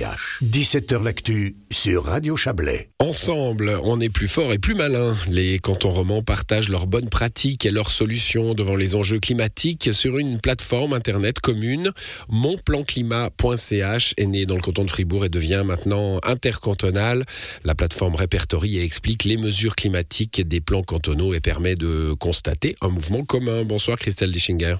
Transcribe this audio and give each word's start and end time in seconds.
17h 0.00 1.02
L'actu 1.02 1.56
sur 1.70 2.04
Radio 2.04 2.34
Chablais. 2.34 2.88
Ensemble, 3.00 3.78
on 3.84 4.00
est 4.00 4.08
plus 4.08 4.28
fort 4.28 4.50
et 4.50 4.58
plus 4.58 4.74
malin. 4.74 5.14
Les 5.28 5.58
cantons 5.58 5.90
romans 5.90 6.22
partagent 6.22 6.70
leurs 6.70 6.86
bonnes 6.86 7.10
pratiques 7.10 7.66
et 7.66 7.70
leurs 7.70 7.90
solutions 7.90 8.54
devant 8.54 8.76
les 8.76 8.96
enjeux 8.96 9.20
climatiques 9.20 9.92
sur 9.92 10.16
une 10.16 10.40
plateforme 10.40 10.94
internet 10.94 11.40
commune. 11.40 11.90
Monplanclimat.ch 12.30 14.14
est 14.16 14.26
né 14.26 14.46
dans 14.46 14.56
le 14.56 14.62
canton 14.62 14.84
de 14.84 14.90
Fribourg 14.90 15.26
et 15.26 15.28
devient 15.28 15.64
maintenant 15.66 16.18
intercantonal. 16.22 17.22
La 17.64 17.74
plateforme 17.74 18.14
répertorie 18.14 18.78
et 18.78 18.84
explique 18.84 19.24
les 19.24 19.36
mesures 19.36 19.76
climatiques 19.76 20.40
des 20.40 20.62
plans 20.62 20.82
cantonaux 20.82 21.34
et 21.34 21.40
permet 21.40 21.74
de 21.74 22.14
constater 22.18 22.74
un 22.80 22.88
mouvement 22.88 23.24
commun. 23.24 23.64
Bonsoir 23.64 23.98
Christelle 23.98 24.32
Dischinger. 24.32 24.76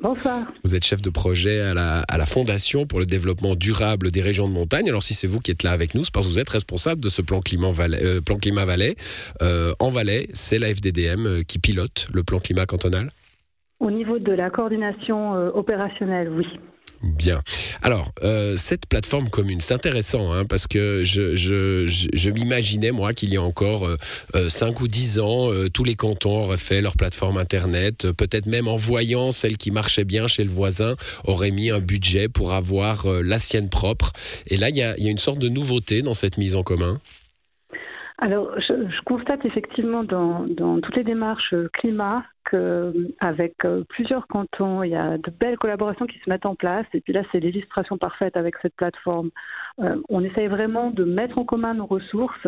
Bonsoir. 0.00 0.52
Vous 0.62 0.76
êtes 0.76 0.84
chef 0.84 1.02
de 1.02 1.10
projet 1.10 1.60
à 1.60 1.74
la, 1.74 2.02
à 2.02 2.18
la, 2.18 2.24
Fondation 2.24 2.86
pour 2.86 3.00
le 3.00 3.06
développement 3.06 3.56
durable 3.56 4.12
des 4.12 4.20
régions 4.20 4.48
de 4.48 4.52
montagne. 4.52 4.88
Alors 4.88 5.02
si 5.02 5.12
c'est 5.12 5.26
vous 5.26 5.40
qui 5.40 5.50
êtes 5.50 5.64
là 5.64 5.72
avec 5.72 5.96
nous, 5.96 6.04
c'est 6.04 6.14
parce 6.14 6.24
que 6.26 6.30
vous 6.30 6.38
êtes 6.38 6.48
responsable 6.48 7.00
de 7.00 7.08
ce 7.08 7.20
plan 7.20 7.40
climat 7.40 7.72
Valais. 7.72 7.98
Euh, 8.00 8.20
plan 8.20 8.36
climat 8.36 8.64
Valais. 8.64 8.94
Euh, 9.42 9.72
en 9.80 9.88
Valais, 9.88 10.28
c'est 10.34 10.60
la 10.60 10.72
FDDM 10.72 11.26
euh, 11.26 11.42
qui 11.42 11.58
pilote 11.58 12.06
le 12.14 12.22
plan 12.22 12.38
climat 12.38 12.64
cantonal 12.64 13.08
Au 13.80 13.90
niveau 13.90 14.20
de 14.20 14.30
la 14.30 14.50
coordination 14.50 15.32
opérationnelle, 15.56 16.28
oui. 16.28 16.46
Bien. 17.02 17.42
Alors, 17.82 18.10
euh, 18.24 18.56
cette 18.56 18.86
plateforme 18.86 19.30
commune, 19.30 19.60
c'est 19.60 19.74
intéressant 19.74 20.32
hein, 20.32 20.44
parce 20.44 20.66
que 20.66 21.04
je, 21.04 22.30
m'imaginais, 22.30 22.90
moi, 22.90 23.14
qu'il 23.14 23.32
y 23.32 23.36
a 23.36 23.42
encore 23.42 23.86
euh, 24.34 24.48
5 24.48 24.80
ou 24.80 24.88
10 24.88 25.20
ans, 25.20 25.52
euh, 25.52 25.68
tous 25.68 25.84
les 25.84 25.94
cantons 25.94 26.42
auraient 26.42 26.56
fait 26.56 26.80
leur 26.80 26.96
plateforme 26.96 27.38
Internet. 27.38 28.06
Euh, 28.06 28.12
peut-être 28.12 28.46
même 28.46 28.66
en 28.66 28.76
voyant 28.76 29.30
celle 29.30 29.56
qui 29.56 29.70
marchait 29.70 30.04
bien 30.04 30.26
chez 30.26 30.42
le 30.42 30.50
voisin, 30.50 30.96
auraient 31.22 31.52
mis 31.52 31.70
un 31.70 31.80
budget 31.80 32.28
pour 32.28 32.52
avoir 32.52 33.06
euh, 33.06 33.22
la 33.22 33.38
sienne 33.38 33.68
propre. 33.68 34.12
Et 34.48 34.56
là, 34.56 34.68
il 34.70 34.76
y 34.76 34.82
a 34.82 34.96
une 34.98 35.18
sorte 35.18 35.38
de 35.38 35.48
nouveauté 35.48 36.02
dans 36.02 36.14
cette 36.14 36.36
mise 36.36 36.56
en 36.56 36.64
commun. 36.64 37.00
Alors, 38.20 38.52
je, 38.60 38.88
je, 38.88 39.02
constate 39.04 39.44
effectivement 39.44 40.02
dans, 40.02 40.40
dans, 40.48 40.80
toutes 40.80 40.96
les 40.96 41.04
démarches 41.04 41.54
climat 41.72 42.24
qu'avec 42.50 43.54
plusieurs 43.88 44.26
cantons, 44.26 44.82
il 44.82 44.90
y 44.90 44.96
a 44.96 45.18
de 45.18 45.30
belles 45.30 45.58
collaborations 45.58 46.06
qui 46.06 46.18
se 46.18 46.30
mettent 46.30 46.46
en 46.46 46.54
place. 46.54 46.86
Et 46.94 47.00
puis 47.00 47.12
là, 47.12 47.22
c'est 47.30 47.40
l'illustration 47.40 47.98
parfaite 47.98 48.36
avec 48.36 48.54
cette 48.62 48.74
plateforme. 48.74 49.30
Euh, 49.80 49.96
on 50.08 50.24
essaye 50.24 50.48
vraiment 50.48 50.90
de 50.90 51.04
mettre 51.04 51.38
en 51.38 51.44
commun 51.44 51.74
nos 51.74 51.86
ressources, 51.86 52.46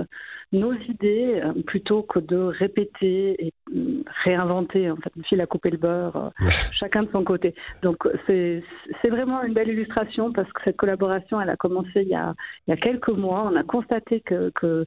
nos 0.52 0.72
idées, 0.72 1.40
euh, 1.44 1.52
plutôt 1.62 2.02
que 2.02 2.18
de 2.18 2.36
répéter 2.36 3.46
et 3.46 3.52
euh, 3.76 4.02
réinventer, 4.24 4.90
en 4.90 4.96
fait, 4.96 5.12
le 5.16 5.22
fil 5.22 5.40
à 5.40 5.46
couper 5.46 5.70
le 5.70 5.78
beurre, 5.78 6.32
chacun 6.72 7.04
de 7.04 7.10
son 7.10 7.22
côté. 7.22 7.54
Donc, 7.82 8.08
c'est 8.26 8.62
vraiment 9.08 9.42
une 9.42 9.54
belle 9.54 9.68
illustration 9.68 10.32
parce 10.32 10.50
que 10.52 10.62
cette 10.64 10.76
collaboration, 10.76 11.40
elle 11.40 11.50
a 11.50 11.56
commencé 11.56 12.02
il 12.02 12.08
y 12.08 12.14
a, 12.14 12.34
il 12.66 12.70
y 12.70 12.74
a 12.74 12.76
quelques 12.76 13.08
mois. 13.08 13.48
On 13.52 13.56
a 13.56 13.62
constaté 13.62 14.20
que, 14.20 14.50
que 14.50 14.86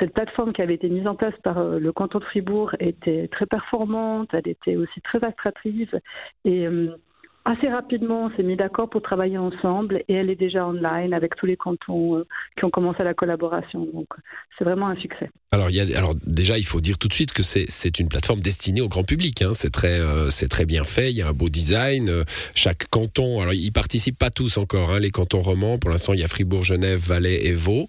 cette 0.00 0.14
plateforme 0.14 0.52
qui 0.52 0.62
avait 0.62 0.74
été 0.74 0.88
mise 0.88 1.06
en 1.06 1.14
place 1.14 1.34
par 1.42 1.58
euh, 1.58 1.78
le 1.78 1.92
canton 1.92 2.18
de 2.18 2.24
Fribourg 2.24 2.74
était 2.78 3.28
très 3.28 3.46
performante, 3.46 4.30
elle 4.32 4.48
était 4.48 4.76
aussi 4.76 5.00
très 5.00 5.22
attractive 5.24 6.00
et 6.44 6.66
euh, 6.66 6.96
assez 7.44 7.68
rapidement, 7.68 8.24
on 8.26 8.36
s'est 8.36 8.42
mis 8.42 8.56
d'accord 8.56 8.88
pour 8.88 9.02
travailler 9.02 9.38
ensemble 9.38 10.02
et 10.08 10.14
elle 10.14 10.30
est 10.30 10.36
déjà 10.36 10.66
online 10.66 11.12
avec 11.12 11.34
tous 11.36 11.46
les 11.46 11.56
cantons 11.56 12.18
euh, 12.18 12.26
qui 12.56 12.64
ont 12.64 12.70
commencé 12.70 13.02
la 13.02 13.14
collaboration. 13.14 13.86
Donc, 13.92 14.08
c'est 14.56 14.64
vraiment 14.64 14.88
un 14.88 14.96
succès. 14.96 15.30
Alors, 15.50 15.70
il 15.70 15.76
y 15.76 15.80
a, 15.80 15.98
alors 15.98 16.14
déjà, 16.24 16.58
il 16.58 16.64
faut 16.64 16.80
dire 16.80 16.98
tout 16.98 17.08
de 17.08 17.12
suite 17.12 17.32
que 17.32 17.42
c'est 17.42 17.98
une 17.98 18.08
plateforme 18.08 18.40
destinée 18.40 18.80
au 18.80 18.88
grand 18.88 19.04
public. 19.04 19.42
Hein. 19.42 19.50
C'est 19.54 19.70
très, 19.70 20.00
euh, 20.00 20.30
c'est 20.30 20.48
très 20.48 20.66
bien 20.66 20.84
fait. 20.84 21.10
Il 21.10 21.16
y 21.16 21.22
a 21.22 21.28
un 21.28 21.32
beau 21.32 21.48
design. 21.48 22.08
Euh, 22.08 22.24
chaque 22.54 22.88
canton, 22.88 23.40
alors 23.40 23.54
ils 23.54 23.72
participent 23.72 24.18
pas 24.18 24.30
tous 24.30 24.58
encore. 24.58 24.92
Hein, 24.92 25.00
les 25.00 25.10
cantons 25.10 25.40
romans, 25.40 25.78
pour 25.78 25.90
l'instant, 25.90 26.12
il 26.12 26.20
y 26.20 26.24
a 26.24 26.28
Fribourg, 26.28 26.64
Genève, 26.64 27.00
Valais 27.00 27.46
et 27.46 27.54
Vaud. 27.54 27.86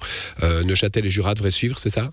Neuchâtel 0.65 1.05
et 1.05 1.09
Jura 1.09 1.35
devraient 1.35 1.51
suivre, 1.51 1.77
c'est 1.77 1.89
ça? 1.89 2.09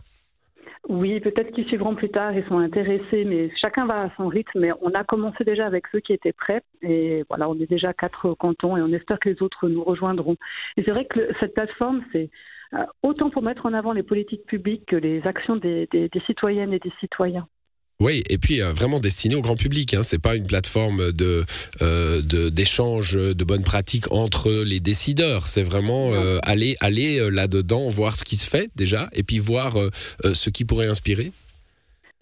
Oui, 0.90 1.20
peut-être 1.20 1.52
qu'ils 1.52 1.66
suivront 1.66 1.94
plus 1.94 2.10
tard, 2.10 2.32
ils 2.34 2.44
sont 2.46 2.58
intéressés, 2.58 3.24
mais 3.24 3.48
chacun 3.62 3.86
va 3.86 4.02
à 4.02 4.10
son 4.16 4.26
rythme. 4.26 4.58
Mais 4.58 4.72
on 4.82 4.90
a 4.90 5.04
commencé 5.04 5.44
déjà 5.44 5.64
avec 5.64 5.84
ceux 5.92 6.00
qui 6.00 6.12
étaient 6.12 6.32
prêts, 6.32 6.62
et 6.82 7.24
voilà, 7.28 7.48
on 7.48 7.54
est 7.60 7.70
déjà 7.70 7.92
quatre 7.94 8.34
cantons, 8.34 8.76
et 8.76 8.82
on 8.82 8.92
espère 8.92 9.20
que 9.20 9.28
les 9.28 9.40
autres 9.40 9.68
nous 9.68 9.84
rejoindront. 9.84 10.36
Et 10.76 10.82
c'est 10.82 10.90
vrai 10.90 11.04
que 11.04 11.32
cette 11.38 11.54
plateforme, 11.54 12.02
c'est 12.10 12.28
euh, 12.74 12.84
autant 13.04 13.30
pour 13.30 13.42
mettre 13.42 13.66
en 13.66 13.72
avant 13.72 13.92
les 13.92 14.02
politiques 14.02 14.46
publiques 14.46 14.86
que 14.86 14.96
les 14.96 15.24
actions 15.28 15.54
des, 15.54 15.86
des, 15.92 16.08
des 16.08 16.20
citoyennes 16.22 16.72
et 16.72 16.80
des 16.80 16.92
citoyens. 16.98 17.46
Oui, 18.00 18.24
et 18.30 18.38
puis 18.38 18.62
euh, 18.62 18.72
vraiment 18.72 18.98
destiné 18.98 19.34
au 19.34 19.42
grand 19.42 19.56
public. 19.56 19.92
Hein. 19.92 20.02
C'est 20.02 20.18
pas 20.18 20.34
une 20.34 20.46
plateforme 20.46 21.12
de 21.12 21.44
euh, 21.82 22.22
d'échange 22.22 23.12
de, 23.12 23.34
de, 23.34 23.44
bonnes 23.44 23.62
pratiques 23.62 24.10
entre 24.10 24.50
les 24.50 24.80
décideurs. 24.80 25.46
C'est 25.46 25.62
vraiment 25.62 26.12
euh, 26.14 26.38
aller 26.42 26.76
aller 26.80 27.18
euh, 27.18 27.28
là-dedans, 27.28 27.88
voir 27.88 28.16
ce 28.16 28.24
qui 28.24 28.38
se 28.38 28.46
fait 28.46 28.70
déjà, 28.74 29.10
et 29.12 29.22
puis 29.22 29.38
voir 29.38 29.76
ce 30.32 30.50
qui 30.50 30.64
pourrait 30.64 30.86
inspirer. 30.86 31.32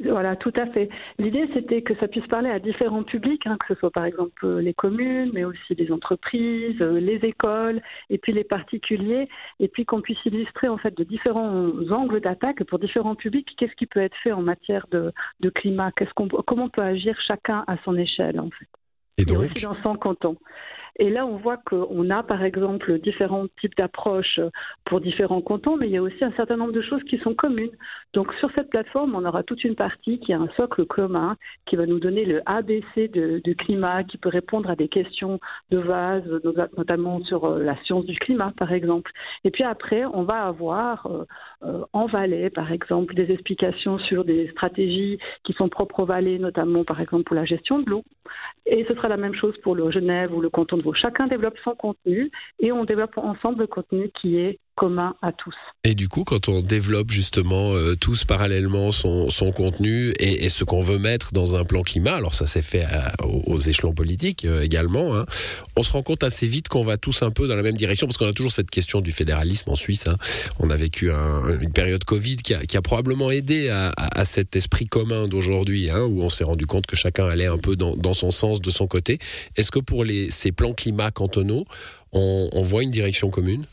Voilà, 0.00 0.36
tout 0.36 0.52
à 0.56 0.66
fait. 0.66 0.88
L'idée, 1.18 1.48
c'était 1.54 1.82
que 1.82 1.92
ça 1.96 2.06
puisse 2.06 2.26
parler 2.28 2.50
à 2.50 2.60
différents 2.60 3.02
publics, 3.02 3.44
hein, 3.46 3.56
que 3.58 3.74
ce 3.74 3.80
soit 3.80 3.90
par 3.90 4.04
exemple 4.04 4.46
les 4.58 4.72
communes, 4.72 5.32
mais 5.34 5.44
aussi 5.44 5.74
les 5.74 5.90
entreprises, 5.90 6.78
les 6.78 7.16
écoles, 7.24 7.82
et 8.08 8.18
puis 8.18 8.32
les 8.32 8.44
particuliers, 8.44 9.28
et 9.58 9.66
puis 9.66 9.84
qu'on 9.84 10.00
puisse 10.00 10.24
illustrer 10.24 10.68
en 10.68 10.78
fait 10.78 10.96
de 10.96 11.02
différents 11.02 11.72
angles 11.90 12.20
d'attaque 12.20 12.62
pour 12.64 12.78
différents 12.78 13.16
publics. 13.16 13.48
Qu'est-ce 13.56 13.74
qui 13.74 13.86
peut 13.86 14.00
être 14.00 14.16
fait 14.22 14.30
en 14.30 14.42
matière 14.42 14.86
de, 14.92 15.12
de 15.40 15.50
climat? 15.50 15.90
Qu'est-ce 15.90 16.14
qu'on, 16.14 16.28
comment 16.28 16.66
on 16.66 16.68
peut 16.68 16.82
agir 16.82 17.18
chacun 17.26 17.64
à 17.66 17.76
son 17.84 17.96
échelle 17.96 18.38
en 18.38 18.50
fait? 18.50 18.68
Et 19.20 19.24
donc, 19.24 19.42
et 19.42 19.50
aussi 19.50 19.64
dans 19.64 19.74
son 19.74 19.96
canton. 19.96 20.36
Et 20.98 21.10
là, 21.10 21.26
on 21.26 21.36
voit 21.36 21.58
qu'on 21.58 22.10
a, 22.10 22.22
par 22.22 22.42
exemple, 22.42 22.98
différents 22.98 23.46
types 23.60 23.76
d'approches 23.76 24.40
pour 24.84 25.00
différents 25.00 25.40
cantons, 25.40 25.76
mais 25.76 25.86
il 25.86 25.92
y 25.92 25.96
a 25.96 26.02
aussi 26.02 26.24
un 26.24 26.32
certain 26.32 26.56
nombre 26.56 26.72
de 26.72 26.82
choses 26.82 27.02
qui 27.04 27.18
sont 27.18 27.34
communes. 27.34 27.70
Donc, 28.14 28.32
sur 28.34 28.50
cette 28.56 28.70
plateforme, 28.70 29.14
on 29.14 29.24
aura 29.24 29.44
toute 29.44 29.62
une 29.62 29.76
partie 29.76 30.18
qui 30.18 30.32
a 30.32 30.40
un 30.40 30.48
socle 30.56 30.84
commun, 30.86 31.36
qui 31.66 31.76
va 31.76 31.86
nous 31.86 32.00
donner 32.00 32.24
le 32.24 32.42
ABC 32.46 33.08
de, 33.08 33.40
de 33.44 33.52
climat, 33.52 34.02
qui 34.02 34.18
peut 34.18 34.28
répondre 34.28 34.68
à 34.70 34.74
des 34.74 34.88
questions 34.88 35.38
de 35.70 35.78
base, 35.78 36.24
notamment 36.76 37.22
sur 37.22 37.48
la 37.58 37.76
science 37.84 38.04
du 38.04 38.18
climat, 38.18 38.52
par 38.56 38.72
exemple. 38.72 39.12
Et 39.44 39.50
puis 39.50 39.64
après, 39.64 40.04
on 40.04 40.24
va 40.24 40.46
avoir 40.46 41.08
euh, 41.64 41.84
en 41.92 42.06
Valais, 42.06 42.50
par 42.50 42.70
exemple, 42.70 43.14
des 43.14 43.32
explications 43.32 43.98
sur 43.98 44.24
des 44.24 44.48
stratégies 44.48 45.18
qui 45.44 45.52
sont 45.54 45.68
propres 45.68 46.00
aux 46.00 46.06
vallées, 46.06 46.38
notamment, 46.38 46.84
par 46.84 47.00
exemple, 47.00 47.24
pour 47.24 47.34
la 47.34 47.44
gestion 47.44 47.80
de 47.80 47.90
l'eau. 47.90 48.04
Et 48.66 48.84
ce 48.86 48.94
sera 48.94 49.08
la 49.08 49.16
même 49.16 49.34
chose 49.34 49.56
pour 49.62 49.74
le 49.74 49.90
Genève 49.90 50.34
ou 50.34 50.40
le 50.40 50.50
canton 50.50 50.76
de 50.76 50.82
Vaud. 50.82 50.94
Chacun 50.94 51.26
développe 51.26 51.58
son 51.64 51.74
contenu 51.74 52.30
et 52.60 52.70
on 52.70 52.84
développe 52.84 53.18
ensemble 53.18 53.60
le 53.60 53.66
contenu 53.66 54.10
qui 54.20 54.38
est 54.38 54.58
commun 54.78 55.14
à 55.22 55.32
tous. 55.32 55.54
Et 55.84 55.94
du 55.94 56.08
coup, 56.08 56.24
quand 56.24 56.48
on 56.48 56.60
développe 56.60 57.10
justement 57.10 57.72
euh, 57.72 57.96
tous 57.96 58.24
parallèlement 58.24 58.92
son, 58.92 59.28
son 59.28 59.50
contenu 59.50 60.12
et, 60.20 60.48
ce 60.48 60.64
qu'on 60.64 60.80
veut 60.80 60.98
mettre 60.98 61.32
dans 61.32 61.56
un 61.56 61.64
plan 61.64 61.82
climat, 61.82 62.14
alors 62.14 62.34
ça 62.34 62.46
s'est 62.46 62.62
fait 62.62 62.84
aux, 63.22 63.58
échelons 63.58 63.92
politiques 63.92 64.44
euh, 64.44 64.62
également, 64.62 65.16
hein, 65.16 65.26
on 65.76 65.82
se 65.82 65.92
rend 65.92 66.02
compte 66.02 66.22
assez 66.22 66.46
vite 66.46 66.68
qu'on 66.68 66.84
va 66.84 66.96
tous 66.96 67.22
un 67.22 67.30
peu 67.30 67.48
dans 67.48 67.56
la 67.56 67.62
même 67.62 67.76
direction 67.76 68.06
parce 68.06 68.16
qu'on 68.18 68.28
a 68.28 68.32
toujours 68.32 68.52
cette 68.52 68.70
question 68.70 69.00
du 69.00 69.12
fédéralisme 69.12 69.70
en 69.70 69.76
Suisse. 69.76 70.06
Hein. 70.06 70.16
On 70.60 70.70
a 70.70 70.76
vécu 70.76 71.10
un, 71.10 71.58
une 71.60 71.72
période 71.72 72.04
Covid 72.04 72.36
qui 72.36 72.54
a, 72.54 72.82
probablement 72.82 73.30
aidé 73.30 73.68
à, 73.68 74.24
cet 74.24 74.56
esprit 74.56 74.86
commun 74.86 75.26
d'aujourd'hui 75.26 75.90
hein, 75.90 76.02
où 76.02 76.22
on 76.22 76.30
s'est 76.30 76.44
rendu 76.44 76.66
compte 76.66 76.86
que 76.86 76.96
chacun 76.96 77.28
allait 77.28 77.46
un 77.46 77.58
peu 77.58 77.76
dans, 77.76 78.14
son 78.14 78.30
sens 78.30 78.60
de 78.60 78.70
son 78.70 78.86
côté. 78.86 79.18
Est-ce 79.56 79.70
que 79.70 79.80
pour 79.80 80.04
les, 80.04 80.30
ces 80.30 80.52
plans 80.52 80.72
climat 80.72 81.10
cantonaux, 81.10 81.66
on, 82.12 82.48
on 82.52 82.62
voit 82.62 82.82
une 82.82 82.90
direction 82.90 83.30
commune? 83.30 83.64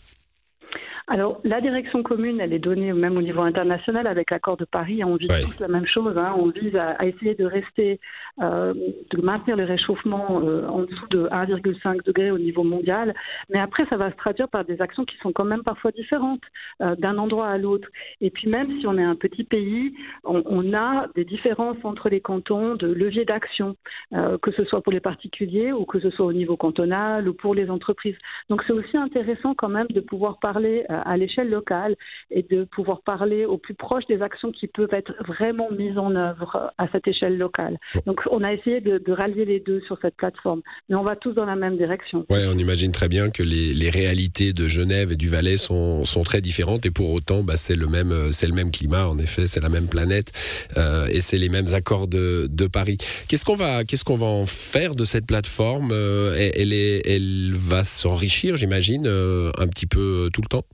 Alors, 1.07 1.39
la 1.43 1.61
direction 1.61 2.01
commune, 2.01 2.39
elle 2.39 2.51
est 2.51 2.59
donnée 2.59 2.91
même 2.91 3.15
au 3.15 3.21
niveau 3.21 3.41
international 3.41 4.07
avec 4.07 4.31
l'accord 4.31 4.57
de 4.57 4.65
Paris. 4.65 5.03
On 5.03 5.17
vise 5.17 5.29
ouais. 5.29 5.41
tous 5.43 5.59
la 5.59 5.67
même 5.67 5.85
chose. 5.85 6.17
Hein. 6.17 6.33
On 6.35 6.47
vise 6.47 6.75
à, 6.75 6.91
à, 6.93 7.05
essayer 7.05 7.35
de 7.35 7.45
rester, 7.45 7.99
euh, 8.41 8.73
de 9.11 9.21
maintenir 9.21 9.55
le 9.55 9.65
réchauffement 9.65 10.41
euh, 10.41 10.67
en 10.67 10.81
dessous 10.81 11.07
de 11.11 11.27
1,5 11.27 12.03
degré 12.03 12.31
au 12.31 12.39
niveau 12.39 12.63
mondial. 12.63 13.13
Mais 13.49 13.59
après, 13.59 13.85
ça 13.87 13.97
va 13.97 14.09
se 14.09 14.15
traduire 14.15 14.49
par 14.49 14.65
des 14.65 14.81
actions 14.81 15.05
qui 15.05 15.15
sont 15.17 15.31
quand 15.31 15.45
même 15.45 15.61
parfois 15.61 15.91
différentes 15.91 16.41
euh, 16.81 16.95
d'un 16.95 17.19
endroit 17.19 17.49
à 17.49 17.59
l'autre. 17.59 17.87
Et 18.19 18.31
puis, 18.31 18.49
même 18.49 18.79
si 18.79 18.87
on 18.87 18.97
est 18.97 19.03
un 19.03 19.15
petit 19.15 19.43
pays, 19.43 19.93
on, 20.23 20.41
on 20.47 20.73
a 20.73 21.07
des 21.13 21.25
différences 21.25 21.77
entre 21.83 22.09
les 22.09 22.19
cantons 22.19 22.73
de 22.75 22.87
levier 22.87 23.25
d'action, 23.25 23.75
que 24.11 24.51
ce 24.51 24.63
soit 24.65 24.81
pour 24.81 24.91
les 24.91 24.99
particuliers 24.99 25.71
ou 25.71 25.85
que 25.85 25.99
ce 25.99 26.09
soit 26.09 26.25
au 26.25 26.33
niveau 26.33 26.57
cantonal 26.57 27.27
ou 27.27 27.33
pour 27.33 27.53
les 27.53 27.69
entreprises. 27.69 28.15
Donc, 28.49 28.63
c'est 28.65 28.73
aussi 28.73 28.97
intéressant 28.97 29.53
quand 29.53 29.69
même 29.69 29.87
de 29.89 29.99
pouvoir 29.99 30.39
parler 30.39 30.85
à 31.01 31.17
l'échelle 31.17 31.49
locale 31.49 31.95
et 32.31 32.43
de 32.43 32.63
pouvoir 32.63 33.01
parler 33.01 33.45
au 33.45 33.57
plus 33.57 33.73
proche 33.73 34.05
des 34.07 34.21
actions 34.21 34.51
qui 34.51 34.67
peuvent 34.67 34.93
être 34.93 35.13
vraiment 35.27 35.69
mises 35.71 35.97
en 35.97 36.15
œuvre 36.15 36.71
à 36.77 36.87
cette 36.91 37.07
échelle 37.07 37.37
locale. 37.37 37.77
Donc 38.05 38.21
on 38.31 38.43
a 38.43 38.53
essayé 38.53 38.81
de, 38.81 39.01
rallier 39.11 39.45
les 39.45 39.59
deux 39.59 39.81
sur 39.81 39.97
cette 40.01 40.15
plateforme, 40.15 40.61
mais 40.89 40.95
on 40.95 41.03
va 41.03 41.15
tous 41.15 41.31
dans 41.31 41.45
la 41.45 41.55
même 41.55 41.77
direction. 41.77 42.25
Ouais, 42.29 42.45
on 42.47 42.57
imagine 42.57 42.91
très 42.91 43.07
bien 43.07 43.29
que 43.29 43.43
les, 43.43 43.73
les 43.73 43.89
réalités 43.89 44.51
de 44.51 44.67
Genève 44.67 45.11
et 45.11 45.15
du 45.15 45.29
Valais 45.29 45.57
sont, 45.57 46.03
sont 46.03 46.23
très 46.23 46.41
différentes 46.41 46.85
et 46.85 46.91
pour 46.91 47.11
autant, 47.11 47.43
bah, 47.43 47.57
c'est 47.57 47.75
le 47.75 47.87
même, 47.87 48.31
c'est 48.31 48.47
le 48.47 48.53
même 48.53 48.71
climat. 48.71 49.07
En 49.07 49.17
effet, 49.17 49.47
c'est 49.47 49.61
la 49.61 49.69
même 49.69 49.87
planète 49.87 50.31
euh, 50.77 51.07
et 51.07 51.19
c'est 51.19 51.37
les 51.37 51.49
mêmes 51.49 51.73
accords 51.73 52.07
de, 52.07 52.47
de 52.49 52.67
Paris. 52.67 52.97
Qu'est-ce 53.27 53.45
qu'on 53.45 53.55
va, 53.55 53.83
qu'est-ce 53.83 54.03
qu'on 54.03 54.17
va 54.17 54.27
en 54.27 54.45
faire 54.45 54.95
de 54.95 55.03
cette 55.03 55.25
plateforme? 55.25 55.89
Euh, 55.91 56.49
elle, 56.55 56.73
est, 56.73 57.07
elle 57.07 57.53
va 57.53 57.83
s'enrichir, 57.83 58.55
j'imagine, 58.55 59.05
euh, 59.07 59.51
un 59.57 59.67
petit 59.67 59.87
peu 59.87 60.29
tout 60.33 60.41
le 60.41 60.47
temps? 60.47 60.65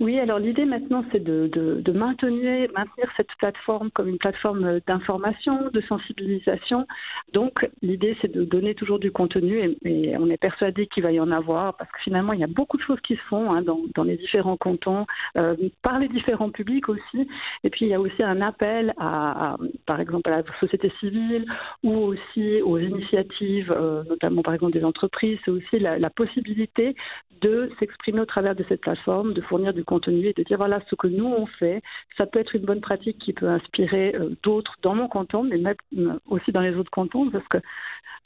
Oui, 0.00 0.18
alors 0.18 0.38
l'idée 0.38 0.64
maintenant, 0.64 1.04
c'est 1.12 1.22
de, 1.22 1.92
maintenir, 1.92 2.68
cette 3.16 3.32
plateforme 3.38 3.90
comme 3.90 4.08
une 4.08 4.18
plateforme 4.18 4.80
d'information, 4.86 5.70
de 5.72 5.80
sensibilisation. 5.82 6.86
Donc 7.32 7.68
l'idée, 7.82 8.16
c'est 8.20 8.32
de 8.32 8.44
donner 8.44 8.74
toujours 8.74 8.98
du 8.98 9.10
contenu 9.10 9.76
et, 9.84 10.16
on 10.18 10.30
est 10.30 10.36
persuadé 10.36 10.86
qu'il 10.86 11.02
va 11.02 11.12
y 11.12 11.20
en 11.20 11.30
avoir 11.30 11.76
parce 11.76 11.90
que 11.90 11.98
finalement, 12.00 12.32
il 12.32 12.40
y 12.40 12.44
a 12.44 12.48
beaucoup 12.48 12.76
de 12.76 12.82
choses 12.82 13.00
qui 13.00 13.16
se 13.16 13.22
font 13.22 13.52
hein, 13.52 13.62
dans, 13.62 14.04
les 14.04 14.16
différents 14.16 14.56
cantons, 14.56 15.06
euh, 15.38 15.56
par 15.82 15.98
les 15.98 16.08
différents 16.08 16.50
publics 16.50 16.88
aussi. 16.88 17.28
Et 17.62 17.70
puis 17.70 17.86
il 17.86 17.88
y 17.88 17.94
a 17.94 18.00
aussi 18.00 18.22
un 18.22 18.40
appel 18.40 18.94
à, 18.98 19.56
par 19.86 20.00
exemple, 20.00 20.30
à 20.30 20.38
la 20.38 20.42
société 20.60 20.92
civile 21.00 21.46
ou 21.82 21.94
aussi 21.94 22.62
aux 22.62 22.78
initiatives, 22.78 23.72
euh, 23.72 24.02
notamment 24.04 24.42
par 24.42 24.54
exemple 24.54 24.72
des 24.72 24.84
entreprises. 24.84 25.38
C'est 25.44 25.50
aussi 25.50 25.78
la 25.78 26.10
possibilité 26.10 26.94
de 27.44 27.70
s'exprimer 27.78 28.20
au 28.20 28.26
travers 28.26 28.54
de 28.54 28.64
cette 28.68 28.80
plateforme, 28.80 29.34
de 29.34 29.42
fournir 29.42 29.73
du 29.74 29.84
contenu 29.84 30.28
et 30.28 30.32
de 30.32 30.42
dire 30.42 30.56
voilà 30.56 30.80
ce 30.88 30.94
que 30.94 31.06
nous 31.06 31.26
on 31.26 31.46
fait. 31.46 31.82
Ça 32.18 32.26
peut 32.26 32.40
être 32.40 32.54
une 32.54 32.64
bonne 32.64 32.80
pratique 32.80 33.18
qui 33.18 33.32
peut 33.32 33.48
inspirer 33.48 34.14
euh, 34.14 34.30
d'autres 34.42 34.74
dans 34.82 34.94
mon 34.94 35.08
canton, 35.08 35.42
mais 35.44 35.58
même 35.58 35.74
euh, 35.98 36.12
aussi 36.26 36.52
dans 36.52 36.60
les 36.60 36.74
autres 36.74 36.90
cantons, 36.90 37.30
parce 37.30 37.46
que 37.48 37.58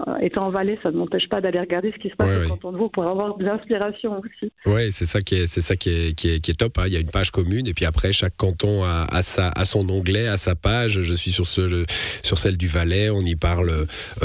euh, 0.07 0.17
étant 0.21 0.47
en 0.47 0.51
Valais, 0.51 0.79
ça 0.83 0.93
ne 0.93 0.97
m'empêche 0.97 1.29
pas 1.29 1.41
d'aller 1.41 1.59
regarder 1.59 1.91
ce 1.91 1.99
qui 1.99 2.09
se 2.09 2.15
passe 2.15 2.45
au 2.45 2.49
canton 2.49 2.71
de 2.71 2.79
Vaud 2.79 2.89
pour 2.89 3.05
avoir 3.05 3.37
de 3.37 3.45
l'inspiration 3.45 4.21
aussi. 4.21 4.53
Oui, 4.65 4.93
c'est 4.93 5.07
ça 5.07 5.21
qui 5.21 5.35
est, 5.35 5.47
c'est 5.49 5.61
ça 5.61 5.75
qui 5.75 5.91
est, 5.91 6.15
qui 6.15 6.31
est, 6.31 6.41
qui 6.41 6.53
est 6.53 6.55
top. 6.55 6.79
Hein. 6.79 6.85
Il 6.87 6.93
y 6.93 6.97
a 6.97 7.01
une 7.01 7.11
page 7.11 7.33
commune 7.33 7.67
et 7.67 7.75
puis 7.75 7.85
après 7.85 8.13
chaque 8.13 8.37
canton 8.37 8.85
a, 8.85 9.07
a, 9.11 9.23
sa, 9.23 9.49
a 9.49 9.65
son 9.65 9.89
onglet, 9.91 10.29
a 10.29 10.37
sa 10.37 10.55
page. 10.55 11.01
Je 11.01 11.15
suis 11.15 11.33
sur 11.33 11.49
ce, 11.49 11.85
sur 12.23 12.39
celle 12.39 12.57
du 12.57 12.69
Valais. 12.69 13.11
On 13.11 13.23
y 13.23 13.35
parle 13.35 13.73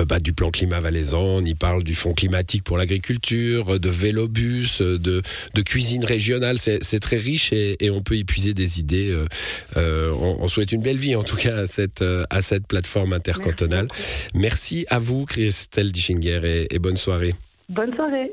bah, 0.08 0.19
du 0.19 0.34
plan 0.34 0.52
climat 0.52 0.80
valaisan, 0.80 1.24
on 1.24 1.40
y 1.40 1.56
parle 1.56 1.84
du 1.84 1.96
fonds 1.96 2.14
climatique 2.14 2.64
pour 2.64 2.78
l'agriculture, 2.78 3.80
de 3.80 3.90
vélobus, 3.90 4.80
de, 4.80 5.24
de 5.56 5.62
cuisine 5.62 6.06
régionale. 6.06 6.60
C'est 6.60 7.00
très 7.00 7.12
riche 7.18 7.51
et, 7.54 7.89
on 7.89 8.01
peut 8.01 8.15
y 8.15 8.24
puiser 8.24 8.54
des 8.54 8.80
idées. 8.80 9.12
Euh, 9.12 9.25
euh, 9.77 10.12
on, 10.13 10.48
souhaite 10.48 10.71
une 10.71 10.81
belle 10.81 10.98
vie 10.98 11.15
en 11.15 11.24
tout 11.24 11.36
cas 11.36 11.57
à 11.57 11.65
cette, 11.65 12.01
euh, 12.01 12.24
à 12.30 12.42
cette 12.42 12.68
plateforme 12.68 13.13
intercantonale. 13.13 13.88
Merci, 14.33 14.86
à 14.89 15.00
vous, 15.00 15.25
Christelle 15.25 15.92
Dischinger, 15.92 16.68
et 16.69 16.80
bonne 16.80 16.98
soirée. 16.98 17.33
Bonne 17.69 17.94
soirée. 17.95 18.32